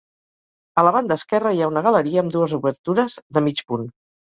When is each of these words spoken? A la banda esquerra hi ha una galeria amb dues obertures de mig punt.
A 0.81 0.85
la 0.87 0.93
banda 0.95 1.17
esquerra 1.21 1.51
hi 1.57 1.61
ha 1.61 1.69
una 1.73 1.85
galeria 1.89 2.23
amb 2.25 2.35
dues 2.39 2.57
obertures 2.61 3.21
de 3.39 3.47
mig 3.51 3.65
punt. 3.71 3.89